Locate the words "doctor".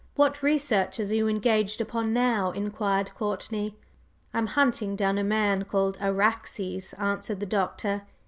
7.45-8.01